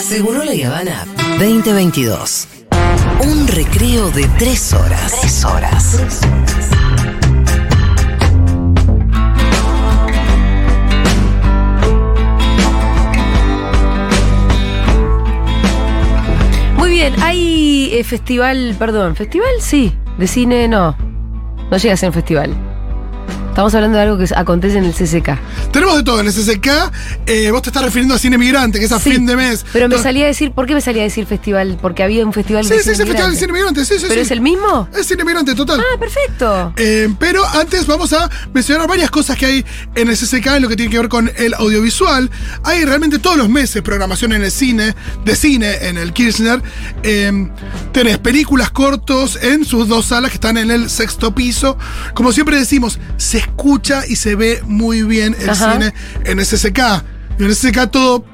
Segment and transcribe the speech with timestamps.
[0.00, 1.06] Seguro la Habana
[1.38, 2.48] 2022.
[3.22, 5.20] Un recreo de tres horas.
[5.20, 6.00] Tres horas.
[16.76, 20.96] Muy bien, hay eh, festival, perdón, festival sí, de cine no.
[21.70, 22.69] No llega a ser un festival.
[23.60, 25.38] Estamos hablando de algo que acontece en el CCK.
[25.70, 26.66] Tenemos de todo en el CCK.
[27.26, 29.66] Eh, vos te estás refiriendo a Cine Migrante, que es a Sí, fin de mes.
[29.70, 31.76] Pero me No- salía a decir, ¿por qué me salía a decir festival?
[31.78, 33.80] Porque había un festival Sí, de sí, cine es el Festival de Cine migrante.
[33.80, 34.06] Migrante, sí, sí.
[34.08, 34.24] ¿Pero sí.
[34.24, 34.88] es el mismo?
[34.98, 35.78] Es Cine Migrante, total.
[35.78, 36.72] Ah, perfecto.
[36.78, 40.68] Eh, pero antes vamos a mencionar varias cosas que hay en el CCK en lo
[40.70, 42.30] que tiene que ver con el audiovisual.
[42.64, 44.94] Hay realmente todos los meses programación en el cine,
[45.26, 46.62] de cine en el Kirchner.
[47.02, 47.46] Eh,
[47.92, 51.76] tenés películas cortos en sus dos salas que están en el sexto piso.
[52.14, 55.72] Como siempre decimos, se escucha y se ve muy bien el Ajá.
[55.72, 55.94] cine
[56.40, 57.04] en.
[57.38, 58.24] Y en CCK todo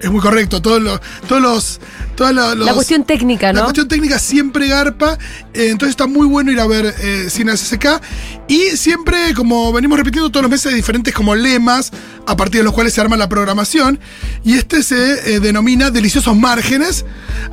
[0.00, 0.60] es muy correcto.
[0.60, 3.64] Todos los, todos los, La cuestión técnica, la ¿no?
[3.66, 5.18] cuestión técnica siempre garpa,
[5.54, 8.00] eh, entonces está muy bueno ir a ver eh, cine CCK.
[8.48, 11.92] Y siempre, como venimos repitiendo todos los meses, hay diferentes como lemas
[12.26, 13.98] a partir de los cuales se arma la programación.
[14.44, 17.04] Y este se eh, denomina Deliciosos Márgenes.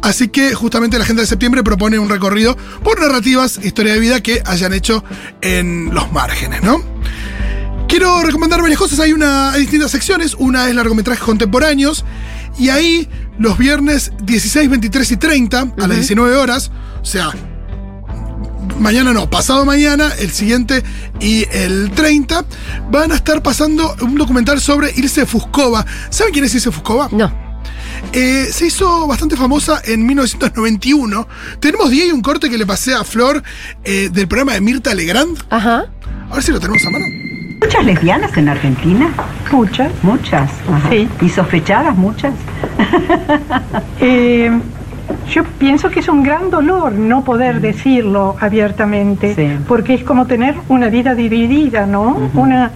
[0.02, 4.22] Así que justamente la gente de septiembre propone un recorrido por narrativas, historia de vida
[4.22, 5.04] que hayan hecho
[5.42, 6.84] en los márgenes, ¿no?
[7.88, 9.00] Quiero recomendar varias cosas.
[9.00, 10.36] Hay, una, hay distintas secciones.
[10.40, 12.04] Una es largometrajes contemporáneos.
[12.58, 13.10] Y ahí,
[13.40, 17.32] los viernes 16, 23 y 30, a las 19 horas, o sea,
[18.80, 20.84] mañana no, pasado mañana, el siguiente
[21.20, 22.46] y el 30,
[22.92, 25.86] van a estar pasando un documental sobre Ilse Fuscova.
[26.10, 27.10] ¿Saben quién es Ilse Fuscova?
[27.12, 27.44] No.
[28.12, 31.28] Eh, se hizo bastante famosa en 1991.
[31.60, 33.42] Tenemos día y un corte que le pasé a Flor
[33.84, 35.38] eh, del programa de Mirta Legrand.
[35.50, 35.86] Ajá.
[36.30, 37.06] A ver si lo tenemos a mano.
[37.64, 39.08] ¿Muchas lesbianas en Argentina?
[39.50, 39.90] Muchas.
[40.04, 40.52] Muchas.
[40.70, 40.90] ajá.
[40.90, 41.08] Sí.
[41.22, 42.34] ¿Y sospechadas muchas?
[44.02, 44.52] Eh,
[45.32, 49.48] yo pienso que es un gran dolor no poder decirlo abiertamente, Sí.
[49.68, 52.30] porque es como tener una vida dividida, ¿no?
[52.34, 52.72] Una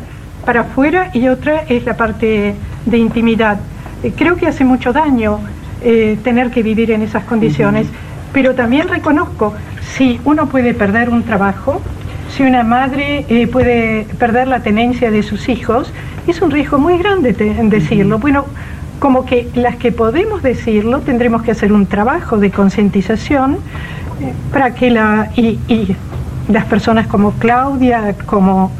[0.46, 3.58] para afuera y otra es la parte de intimidad.
[4.04, 5.40] Eh, creo que hace mucho daño
[5.82, 7.88] eh, tener que vivir en esas condiciones,
[8.32, 9.54] pero también reconozco,
[9.98, 11.82] si uno puede perder un trabajo,
[12.30, 15.92] si una madre eh, puede perder la tenencia de sus hijos,
[16.28, 18.20] es un riesgo muy grande en decirlo.
[18.20, 18.46] Bueno,
[19.00, 23.58] como que las que podemos decirlo tendremos que hacer un trabajo de concientización
[24.22, 25.96] eh, para que la y, y
[26.48, 28.72] las personas como Claudia, como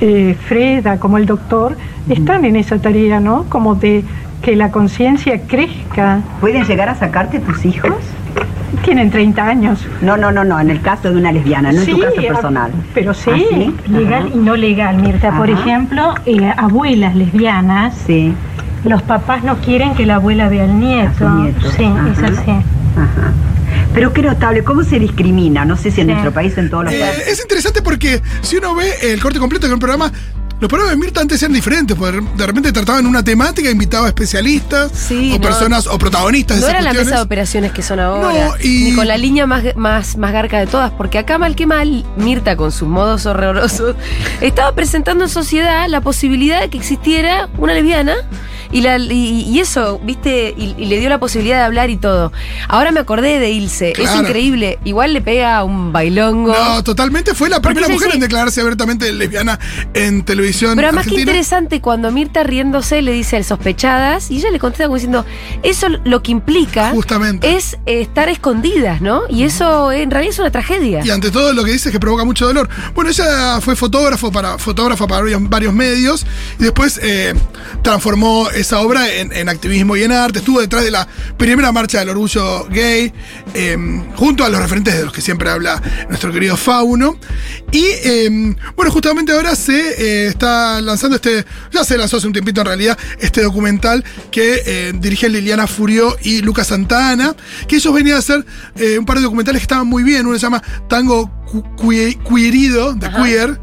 [0.00, 1.76] eh, Freda, como el doctor,
[2.08, 3.44] están en esa tarea, ¿no?
[3.48, 4.02] Como de
[4.42, 6.20] que la conciencia crezca.
[6.40, 7.94] ¿Pueden llegar a sacarte tus hijos?
[8.84, 9.80] Tienen 30 años.
[10.00, 12.22] No, no, no, no, en el caso de una lesbiana, no en tu caso ah,
[12.22, 12.72] personal.
[12.94, 13.74] Pero sí, ¿Ah, sí?
[13.88, 14.34] Legal Ajá.
[14.34, 15.36] y no legal, Mirta.
[15.36, 18.32] Por ejemplo, eh, abuelas lesbianas, Sí.
[18.84, 21.26] los papás no quieren que la abuela vea al nieto.
[21.26, 21.70] A su nieto.
[21.72, 22.08] Sí, Ajá.
[22.10, 22.50] es así.
[22.50, 23.32] Ajá.
[23.92, 25.64] Pero qué notable, ¿cómo se discrimina?
[25.64, 26.12] No sé si en Sí.
[26.12, 27.28] nuestro país o en todos los Eh, países.
[27.28, 30.12] es interesante porque si uno ve el corte completo de un programa,
[30.60, 34.08] los programas de Mirta antes eran diferentes, porque de repente trataban una temática, invitaba a
[34.08, 35.40] especialistas, Sí, o no.
[35.40, 38.54] personas, o protagonistas de No esas era la mesa de operaciones que son ahora, No,
[38.62, 41.66] y- ni con la línea más, más, más garca de todas, porque acá mal que
[41.66, 43.96] mal, Mirta con sus modos horrorosos,
[44.42, 48.14] estaba presentando en sociedad la posibilidad de que existiera una lesbiana
[48.72, 51.96] y, la, y, y eso, viste, y, y le dio la posibilidad de hablar y
[51.96, 52.32] todo.
[52.68, 56.52] Ahora me acordé de Ilse, es increíble, igual le pega un bailongo.
[56.52, 59.58] No, totalmente fue la primera mujer en declararse abiertamente lesbiana
[59.94, 61.32] en televisión Pero además que argentina.
[61.32, 65.24] interesante cuando Mirta riéndose le dice al sospechadas y ella le contesta como diciendo,
[65.62, 67.54] eso lo que implica Justamente.
[67.56, 69.22] es eh, estar escondidas, ¿no?
[69.28, 71.02] Y eso eh, en realidad es una tragedia.
[71.04, 72.68] Y ante todo lo que dice es que provoca mucho dolor.
[72.94, 76.26] Bueno, ella fue fotógrafo para, fotógrafa para varios, varios medios
[76.58, 77.34] y después eh,
[77.82, 80.40] transformó esa obra en, en activismo y en arte.
[80.40, 81.06] Estuvo detrás de la
[81.36, 83.12] primera marcha del orgullo gay,
[83.54, 83.76] eh,
[84.16, 87.18] junto a los referentes de los que siempre habla nuestro querido Fauno.
[87.72, 92.32] Y eh, bueno, justamente ahora se eh, está lanzando este, ya se lanzó hace un
[92.32, 97.34] tiempito en realidad, este documental que eh, dirigen Liliana Furio y Lucas Santana,
[97.68, 98.44] que ellos venían a hacer
[98.76, 100.26] eh, un par de documentales que estaban muy bien.
[100.26, 101.30] Uno se llama Tango
[102.28, 103.60] Queerido, de Queer,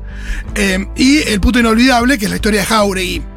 [0.56, 3.37] eh, y El puto inolvidable, que es la historia de Jauregui.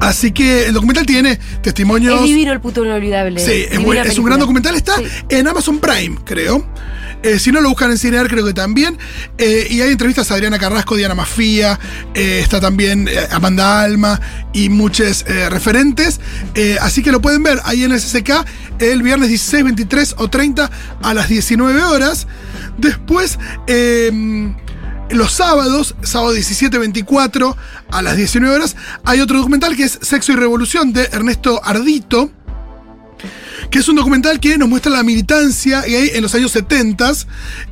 [0.00, 2.20] Así que el documental tiene testimonios.
[2.20, 3.40] Es divino el puto inolvidable.
[3.40, 4.74] Sí, es, Divina buen- es un gran documental.
[4.74, 5.04] Está Sí.
[5.30, 6.66] en Amazon Prime, creo.
[7.24, 8.96] Eh, si no lo buscan en Cinear, creo que también.
[9.38, 11.76] Eh, y hay entrevistas a Adriana Carrasco, Diana Mafía,
[12.14, 14.20] eh, está también Amanda Alma
[14.52, 16.20] y muchos referentes.
[16.80, 18.44] Así que lo pueden ver ahí en el SSK
[18.78, 20.70] el viernes 16, 23 o 30
[21.02, 22.28] a las 19 horas.
[22.76, 23.36] Después,
[25.10, 27.56] los sábados, sábado 17, 24
[27.90, 32.30] a las 19 horas, hay otro documental que es Sexo y Revolución de Ernesto Ardito
[33.70, 37.12] que es un documental que nos muestra la militancia gay en los años 70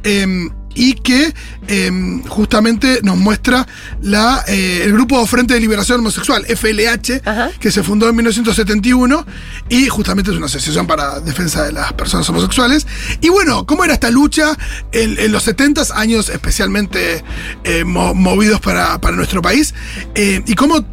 [0.02, 1.34] eh, y que
[1.66, 3.66] eh, justamente nos muestra
[4.02, 7.50] la, eh, el grupo Frente de Liberación Homosexual, FLH, Ajá.
[7.58, 9.26] que se fundó en 1971
[9.68, 12.86] y justamente es una asociación para defensa de las personas homosexuales.
[13.20, 14.56] Y bueno, ¿cómo era esta lucha
[14.92, 17.24] en, en los 70 años especialmente
[17.64, 19.74] eh, mo- movidos para, para nuestro país?
[20.14, 20.84] Eh, y cómo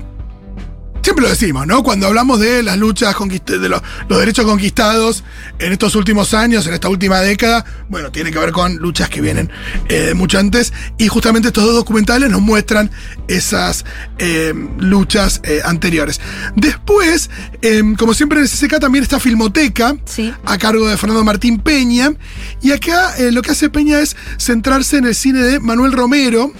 [1.04, 1.84] Siempre lo decimos, ¿no?
[1.84, 3.14] Cuando hablamos de las luchas,
[3.46, 5.24] de los, los derechos conquistados
[5.60, 9.20] en estos últimos años, en esta última década, bueno, tiene que ver con luchas que
[9.20, 9.52] vienen
[9.90, 10.72] eh, mucho antes.
[10.98, 12.90] Y justamente estos dos documentales nos muestran
[13.28, 13.84] esas
[14.18, 16.22] eh, luchas eh, anteriores.
[16.56, 17.30] Después,
[17.62, 20.34] eh, como siempre en el CCK también está Filmoteca, Sí.
[20.46, 22.14] a cargo de Fernando Martín Peña.
[22.62, 26.52] Y acá eh, lo que hace Peña es centrarse en el cine de Manuel Romero.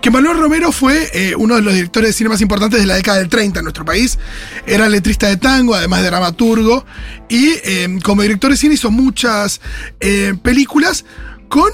[0.00, 2.94] Que Manuel Romero fue eh, uno de los directores de cine más importantes de la
[2.96, 4.18] década del 30 en nuestro país.
[4.66, 6.84] Era letrista de tango, además de dramaturgo.
[7.28, 9.60] Y eh, como director de cine hizo muchas
[10.00, 11.04] eh, películas
[11.48, 11.70] con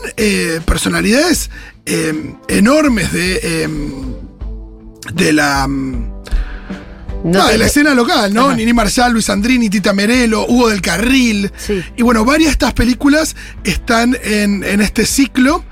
[0.67, 1.51] personalidades
[2.49, 3.69] enormes de,
[5.15, 5.67] de la.
[5.67, 6.11] mm,
[7.25, 8.47] No ah, de la escena local, ¿no?
[8.49, 8.57] Ajá.
[8.57, 11.51] Nini Marshall, Luis Andrini, Tita Merelo, Hugo del Carril.
[11.57, 11.83] Sí.
[11.97, 15.65] Y bueno, varias de estas películas están en, en este ciclo.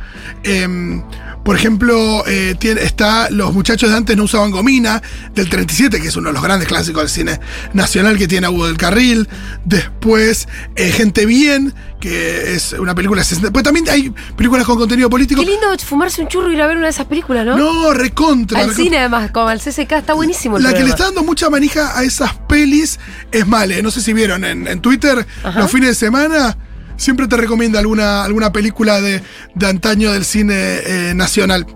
[0.43, 1.03] Em,
[1.49, 5.01] por ejemplo, eh, tiene- está Los muchachos de antes no usaban gomina,
[5.35, 7.41] del 37, que es uno de los grandes clásicos del cine
[7.73, 9.27] nacional que tiene a Hugo del Carril.
[9.65, 10.47] Después,
[10.77, 13.23] eh, Gente Bien, que es una película...
[13.23, 15.41] de 60 Pues también hay películas con contenido político.
[15.41, 17.57] Qué lindo fumarse un churro y ir a ver una de esas películas, ¿no?
[17.57, 18.59] No, recontra.
[18.59, 18.85] Al recontra.
[18.85, 21.99] cine, además, como al CCK, está buenísimo el La que le está dando mucha manija
[21.99, 23.01] a esas pelis
[23.33, 23.83] es Male.
[23.83, 25.61] No sé si vieron en, en Twitter Ajá.
[25.61, 26.59] los fines de semana.
[26.99, 29.23] Siempre te recomienda alguna, alguna película de,
[29.55, 31.67] de antaño del cine eh, nacional.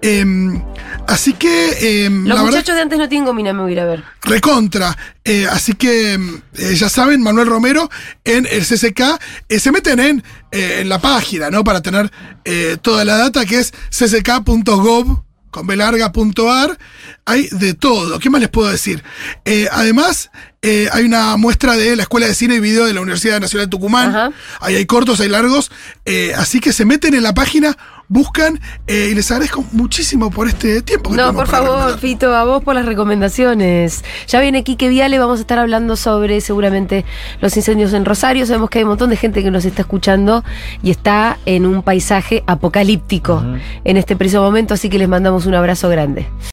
[0.00, 0.62] Em,
[1.06, 3.80] así que, em, Los verdad, muchachos de antes no tienen gomina, me voy a ir
[3.80, 4.04] a ver.
[4.22, 4.96] recontra.
[5.24, 7.88] Eh, así que, em, eh, ya saben, Manuel Romero
[8.24, 9.18] en el CCK.
[9.48, 11.64] se meten en, en la página, ¿no?
[11.64, 12.10] Para tener
[12.44, 15.22] eh, toda la data que es cck.gov
[15.52, 16.78] con belarga.ar.
[17.24, 18.18] Hay de todo.
[18.18, 19.04] ¿Qué más les puedo decir?
[19.44, 20.30] Eh, además,
[20.62, 23.66] eh, hay una muestra de la Escuela de Cine y Video de la Universidad Nacional
[23.66, 24.08] de Tucumán.
[24.08, 24.30] Ajá.
[24.60, 25.70] Ahí hay cortos, hay largos.
[26.04, 27.76] eh, así que se meten en la página,
[28.12, 31.10] buscan eh, y les agradezco muchísimo por este tiempo.
[31.10, 31.98] que No, por favor.
[31.98, 34.04] Fito, a vos por las recomendaciones.
[34.28, 37.06] Ya viene Quique Viale, vamos a estar hablando sobre seguramente
[37.40, 38.44] los incendios en Rosario.
[38.44, 40.44] Sabemos que hay un montón de gente que nos está escuchando
[40.82, 43.42] y está en un paisaje apocalíptico
[43.84, 46.26] en este preciso momento, así que les mandamos un abrazo grande.